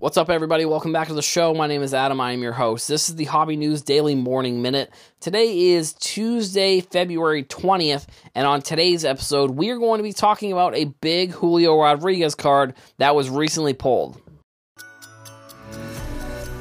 [0.00, 0.64] What's up, everybody?
[0.64, 1.52] Welcome back to the show.
[1.52, 2.22] My name is Adam.
[2.22, 2.88] I am your host.
[2.88, 4.90] This is the Hobby News Daily Morning Minute.
[5.20, 10.52] Today is Tuesday, February 20th, and on today's episode, we are going to be talking
[10.52, 14.18] about a big Julio Rodriguez card that was recently pulled.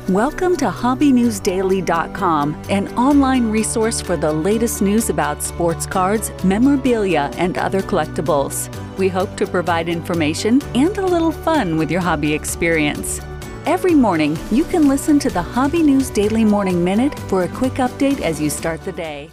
[0.09, 7.57] Welcome to HobbyNewsDaily.com, an online resource for the latest news about sports cards, memorabilia, and
[7.57, 8.67] other collectibles.
[8.97, 13.21] We hope to provide information and a little fun with your hobby experience.
[13.69, 17.73] Every morning, you can listen to the Hobby News Daily Morning Minute for a quick
[17.73, 19.29] update as you start the day.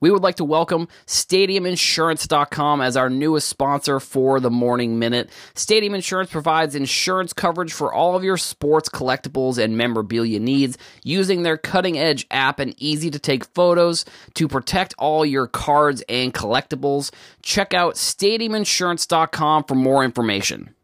[0.00, 5.28] We would like to welcome StadiumInsurance.com as our newest sponsor for the Morning Minute.
[5.54, 11.42] Stadium Insurance provides insurance coverage for all of your sports collectibles and memorabilia needs using
[11.42, 16.32] their cutting edge app and easy to take photos to protect all your cards and
[16.32, 17.10] collectibles.
[17.42, 20.74] Check out StadiumInsurance.com for more information.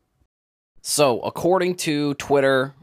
[0.87, 2.75] So, according to Twitter,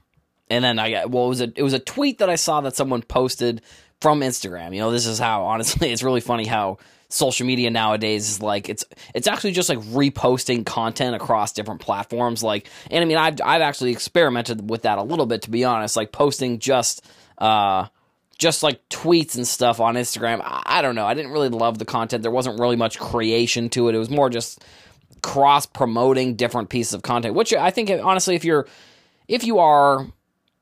[0.50, 2.60] and then I got well, it was a it was a tweet that I saw
[2.62, 3.62] that someone posted
[4.02, 4.74] from Instagram.
[4.74, 8.70] You know, this is how honestly it's really funny how social media nowadays is like
[8.70, 13.36] it's it's actually just like reposting content across different platforms like and I mean I've
[13.44, 17.06] I've actually experimented with that a little bit to be honest like posting just
[17.38, 17.88] uh
[18.40, 20.42] just like tweets and stuff on Instagram.
[20.42, 21.06] I, I don't know.
[21.06, 22.24] I didn't really love the content.
[22.24, 23.94] There wasn't really much creation to it.
[23.94, 24.64] It was more just
[25.22, 28.68] cross promoting different pieces of content which I think honestly if you're
[29.28, 30.08] if you are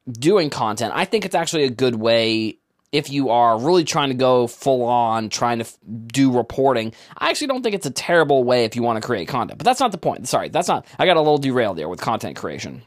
[0.09, 2.57] doing content I think it's actually a good way
[2.91, 7.29] if you are really trying to go full on trying to f- do reporting i
[7.29, 9.79] actually don't think it's a terrible way if you want to create content but that's
[9.79, 10.27] not the point.
[10.27, 12.81] Sorry that's not i got a little derailed there with content creation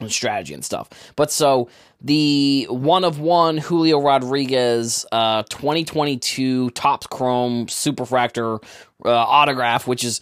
[0.00, 0.90] and strategy and stuff.
[1.16, 1.68] But so
[2.00, 8.62] the one of one julio rodriguez uh, 2022 Topps chrome superfractor
[9.04, 10.20] uh, autograph which is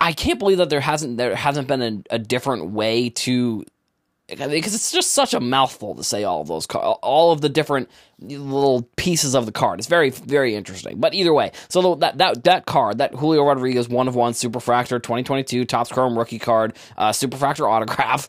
[0.00, 3.64] i can't believe that there hasn't there hasn't been a, a different way to
[4.28, 7.88] because it's just such a mouthful to say all of those all of the different
[8.20, 9.78] little pieces of the card.
[9.78, 10.98] It's very very interesting.
[10.98, 15.00] But either way, so that that that card, that Julio Rodriguez one of one Superfractor
[15.00, 18.28] 2022 Topps Chrome rookie card, uh, Superfractor autograph,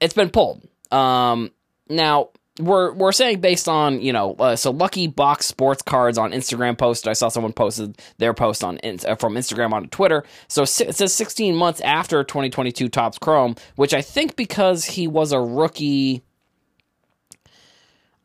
[0.00, 0.66] it's been pulled.
[0.92, 1.50] Um,
[1.88, 2.28] now
[2.58, 6.76] we're we're saying based on you know uh, so lucky box sports cards on instagram
[6.76, 10.22] posted i saw someone posted their post on uh, from instagram on twitter.
[10.48, 15.32] So it says 16 months after 2022 Topps chrome which i think because he was
[15.32, 16.22] a rookie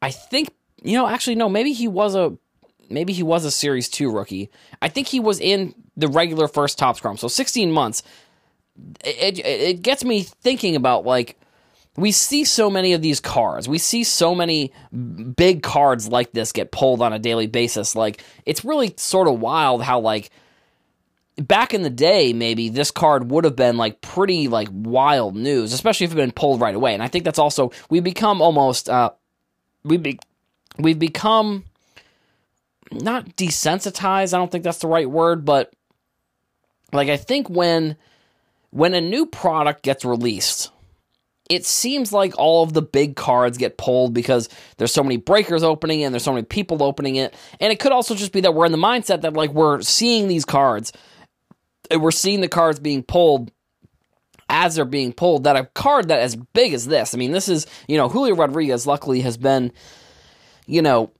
[0.02, 0.50] i think
[0.84, 2.38] you know actually no maybe he was a
[2.90, 4.50] maybe he was a series 2 rookie.
[4.82, 7.18] I think he was in the regular first Topps chrome.
[7.18, 8.04] So 16 months.
[9.04, 11.40] It, it, it gets me thinking about like
[11.97, 13.68] we see so many of these cards.
[13.68, 14.72] We see so many
[15.35, 17.96] big cards like this get pulled on a daily basis.
[17.96, 20.30] Like it's really sort of wild how like
[21.38, 25.74] back in the day maybe this card would have been like pretty like wild news,
[25.74, 26.94] especially if it had been pulled right away.
[26.94, 29.09] And I think that's also we become almost uh
[29.84, 30.19] we be
[30.78, 31.66] we've become
[32.91, 34.35] not desensitized.
[34.35, 35.74] I don't think that's the right word, but
[36.94, 37.97] like I think when
[38.69, 40.72] when a new product gets released
[41.50, 45.63] it seems like all of the big cards get pulled because there's so many breakers
[45.63, 47.34] opening and there's so many people opening it.
[47.59, 50.28] And it could also just be that we're in the mindset that like we're seeing
[50.28, 50.91] these cards
[51.90, 53.52] and we're seeing the cards being pulled
[54.50, 57.13] as they're being pulled that a card that as big as this.
[57.13, 59.72] I mean, this is, you know, Julio Rodriguez luckily has been
[60.68, 61.12] you know,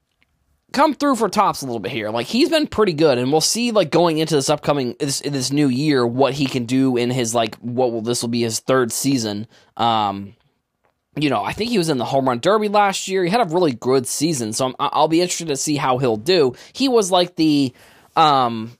[0.74, 2.10] come through for Topps a little bit here.
[2.10, 5.52] Like he's been pretty good, and we'll see like going into this upcoming this this
[5.52, 8.60] new year what he can do in his like what will this will be his
[8.60, 9.48] third season.
[9.76, 10.36] Um,
[11.16, 13.24] you know, I think he was in the home run derby last year.
[13.24, 16.18] He had a really good season, so i will be interested to see how he'll
[16.18, 16.54] do.
[16.74, 17.74] He was like the
[18.16, 18.78] um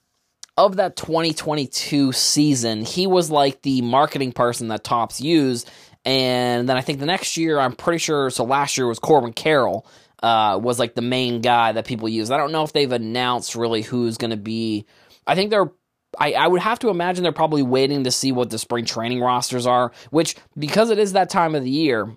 [0.58, 5.70] of that 2022 season, he was like the marketing person that Topps used.
[6.04, 8.30] And then I think the next year, I'm pretty sure.
[8.30, 9.86] So last year was Corbin Carroll
[10.24, 12.32] uh, was like the main guy that people use.
[12.32, 14.86] I don't know if they've announced really who's going to be.
[15.26, 15.72] I think they're.
[16.20, 19.20] I, I would have to imagine they're probably waiting to see what the spring training
[19.20, 22.16] rosters are, which because it is that time of the year,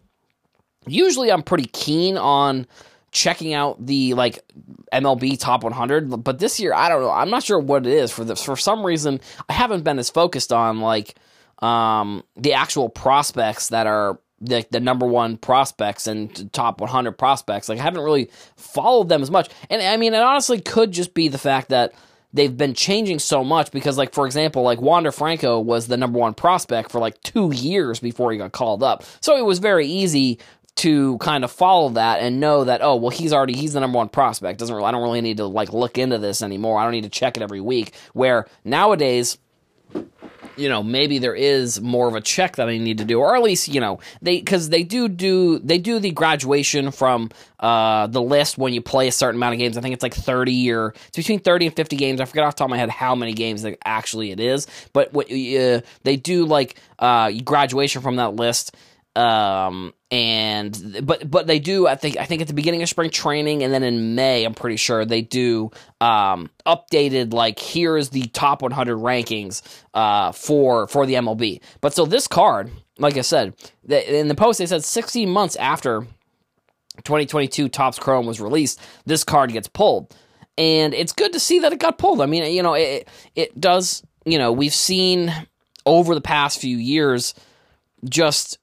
[0.87, 2.67] usually I'm pretty keen on
[3.11, 4.39] checking out the like
[4.93, 6.23] MLB top 100.
[6.23, 7.11] But this year, I don't know.
[7.11, 8.43] I'm not sure what it is for this.
[8.43, 11.17] For some reason, I haven't been as focused on like
[11.61, 17.69] um, the actual prospects that are the, the number one prospects and top 100 prospects.
[17.69, 19.51] Like, I haven't really followed them as much.
[19.69, 21.93] And I mean, it honestly could just be the fact that
[22.33, 26.19] they've been changing so much because, like, for example, like Wander Franco was the number
[26.19, 29.05] one prospect for like two years before he got called up.
[29.21, 30.39] So it was very easy
[30.77, 33.99] to kind of follow that and know that oh well he's already he's the number
[33.99, 36.85] one prospect doesn't really, I don't really need to like look into this anymore I
[36.85, 39.37] don't need to check it every week where nowadays
[40.61, 43.35] you know maybe there is more of a check that I need to do, or
[43.35, 48.07] at least you know they because they do do they do the graduation from uh,
[48.07, 49.77] the list when you play a certain amount of games.
[49.77, 52.21] I think it's like thirty or it's between thirty and fifty games.
[52.21, 54.67] I forget off the top of my head how many games that actually it is,
[54.93, 58.77] but what uh, they do like uh, graduation from that list
[59.21, 63.11] um and but but they do i think i think at the beginning of spring
[63.11, 65.71] training and then in may i'm pretty sure they do
[66.01, 69.63] um updated like here's the top 100 rankings
[69.95, 73.55] uh for for the mlb but so this card like i said
[73.89, 76.07] in the post they said 16 months after
[77.05, 80.15] 2022 Topps Chrome was released this card gets pulled.
[80.59, 82.21] And it's good to see that it got pulled.
[82.21, 85.33] I mean you know it it does you know we've seen
[85.87, 87.35] over the past few years
[88.05, 88.59] just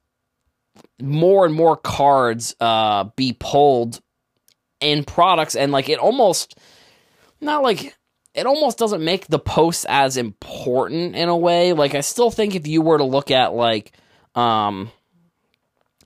[1.00, 4.00] more and more cards uh, be pulled
[4.80, 6.58] in products, and like it almost
[7.40, 7.96] not like
[8.34, 11.72] it almost doesn't make the post as important in a way.
[11.72, 13.92] Like I still think if you were to look at like
[14.34, 14.90] um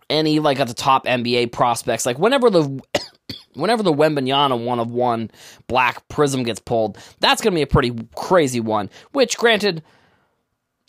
[0.09, 2.81] any like at the top NBA prospects, like whenever the
[3.55, 5.31] whenever the Wembanyama one of one
[5.67, 8.91] black prism gets pulled, that's gonna be a pretty crazy one.
[9.12, 9.83] Which granted,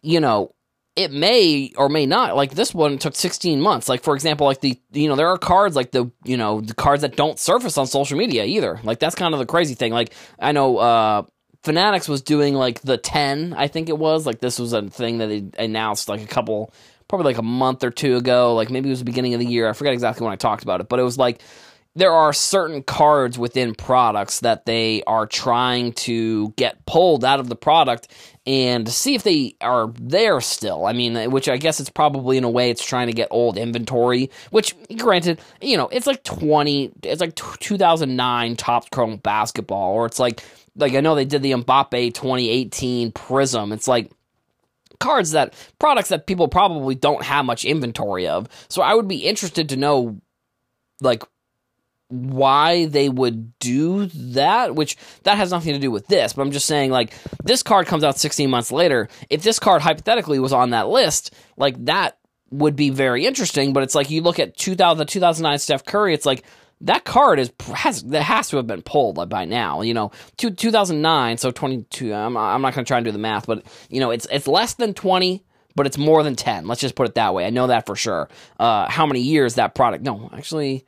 [0.01, 0.53] you know,
[0.95, 3.89] it may or may not like this one took 16 months.
[3.89, 6.75] Like for example like the you know there are cards like the you know the
[6.75, 8.79] cards that don't surface on social media either.
[8.83, 9.91] Like that's kind of the crazy thing.
[9.91, 11.23] Like i know uh
[11.63, 14.27] fanatics was doing like the 10 i think it was.
[14.27, 16.71] Like this was a thing that they announced like a couple
[17.07, 18.53] probably like a month or two ago.
[18.53, 19.67] Like maybe it was the beginning of the year.
[19.67, 21.41] I forget exactly when i talked about it but it was like
[21.95, 27.49] there are certain cards within products that they are trying to get pulled out of
[27.49, 28.07] the product
[28.47, 30.85] and see if they are there still.
[30.87, 33.57] I mean, which I guess it's probably in a way it's trying to get old
[33.57, 40.07] inventory, which granted, you know, it's like 20, it's like 2009 Topps Chrome basketball, or
[40.07, 40.43] it's like,
[40.75, 43.71] like I know they did the Mbappe 2018 Prism.
[43.71, 44.11] It's like,
[44.99, 48.47] cards that products that people probably don't have much inventory of.
[48.69, 50.21] So I would be interested to know
[51.01, 51.23] like
[52.13, 56.51] why they would do that, which that has nothing to do with this, but I'm
[56.51, 57.13] just saying like
[57.43, 59.09] this card comes out 16 months later.
[59.29, 62.19] If this card hypothetically was on that list, like that
[62.51, 66.13] would be very interesting, but it's like you look at 2000 the 2009 Steph Curry,
[66.13, 66.43] it's like
[66.81, 69.81] that card is has that has to have been pulled by now.
[69.81, 72.13] You know, two, 2009, so 22.
[72.13, 74.47] I'm, I'm not going to try and do the math, but you know, it's it's
[74.47, 75.43] less than 20,
[75.75, 76.67] but it's more than 10.
[76.67, 77.45] Let's just put it that way.
[77.45, 78.29] I know that for sure.
[78.59, 80.03] Uh, how many years that product?
[80.03, 80.85] No, actually,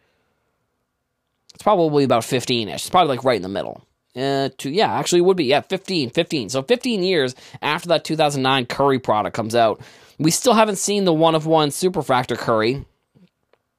[1.55, 2.75] it's probably about 15 ish.
[2.75, 3.81] It's probably like right in the middle.
[4.15, 5.45] Uh, to, yeah, actually, it would be.
[5.45, 6.49] Yeah, 15, 15.
[6.49, 9.81] So 15 years after that 2009 Curry product comes out,
[10.19, 12.85] we still haven't seen the one of one Superfractor Curry.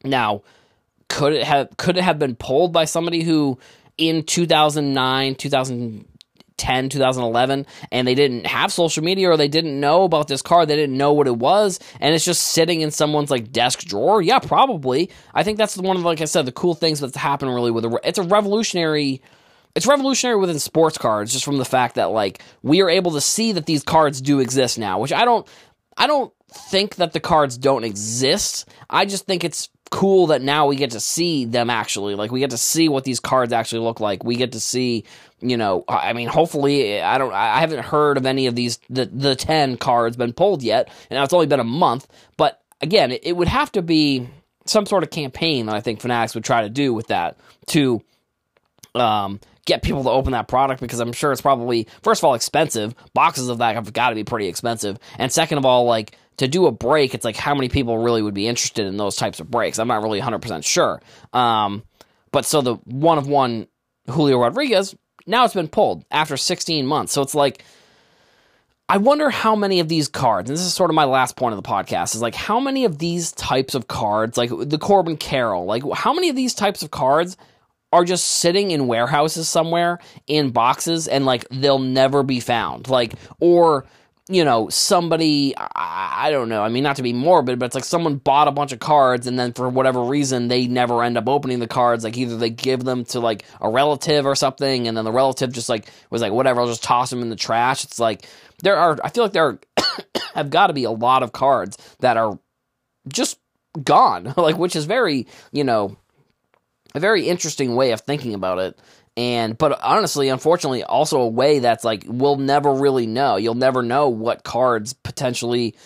[0.04, 0.42] Now,
[1.08, 3.58] could it have could it have been pulled by somebody who
[3.98, 6.06] in 2009, 2000
[6.56, 10.66] 2010, 2011, and they didn't have social media or they didn't know about this car,
[10.66, 14.22] they didn't know what it was, and it's just sitting in someone's like desk drawer.
[14.22, 15.10] Yeah, probably.
[15.34, 17.84] I think that's one of like I said, the cool things that's happened really with
[17.84, 19.22] a, it's a revolutionary
[19.74, 23.20] it's revolutionary within sports cards just from the fact that like we are able to
[23.20, 25.46] see that these cards do exist now, which I don't
[25.98, 28.68] I don't think that the cards don't exist.
[28.88, 32.14] I just think it's cool that now we get to see them actually.
[32.14, 34.24] Like we get to see what these cards actually look like.
[34.24, 35.04] We get to see,
[35.40, 39.06] you know, I mean, hopefully, I don't, I haven't heard of any of these the
[39.06, 42.06] the ten cards been pulled yet, and it's only been a month.
[42.36, 44.28] But again, it, it would have to be
[44.66, 47.36] some sort of campaign that I think Fanatics would try to do with that
[47.68, 48.02] to
[48.94, 52.34] um, get people to open that product because I'm sure it's probably first of all
[52.34, 52.94] expensive.
[53.14, 56.48] Boxes of that have got to be pretty expensive, and second of all, like to
[56.48, 59.40] do a break, it's like how many people really would be interested in those types
[59.40, 59.78] of breaks.
[59.78, 61.00] I'm not really 100% sure.
[61.32, 61.82] Um,
[62.32, 63.66] but so the one of one
[64.10, 64.94] Julio Rodriguez,
[65.26, 67.12] now it's been pulled after 16 months.
[67.12, 67.64] So it's like,
[68.88, 71.54] I wonder how many of these cards, and this is sort of my last point
[71.54, 75.16] of the podcast, is like how many of these types of cards, like the Corbin
[75.16, 77.36] Carroll, like how many of these types of cards
[77.92, 82.88] are just sitting in warehouses somewhere in boxes and like they'll never be found?
[82.88, 83.86] Like, or
[84.28, 87.84] you know, somebody, I, don't know, I mean, not to be morbid, but it's like
[87.84, 91.28] someone bought a bunch of cards and then for whatever reason they never end up
[91.28, 92.02] opening the cards.
[92.02, 95.52] Like either they give them to like a relative or something and then the relative
[95.52, 97.84] just like was like, whatever, I'll just toss them in the trash.
[97.84, 98.26] It's like,
[98.62, 99.60] there are, I feel like there
[100.34, 102.36] have got to be a lot of cards that are
[103.06, 103.38] just
[103.84, 105.96] gone, like, which is very, you know,
[106.96, 108.78] a very interesting way of thinking about it
[109.16, 113.36] and but honestly unfortunately also a way that's like we'll never really know.
[113.36, 115.76] You'll never know what cards potentially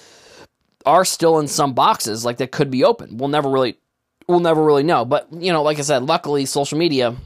[0.86, 3.16] are still in some boxes like that could be open.
[3.18, 3.76] We'll never really
[4.28, 5.04] we'll never really know.
[5.04, 7.16] But you know like i said luckily social media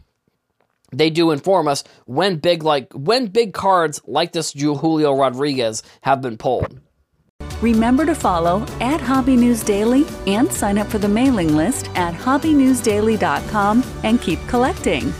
[0.99, 6.21] they do inform us when big like when big cards like this Julio Rodriguez have
[6.21, 6.81] been pulled.
[7.61, 12.15] Remember to follow at Hobby News Daily and sign up for the mailing list at
[12.15, 15.13] hobbynewsdaily.com and keep collecting.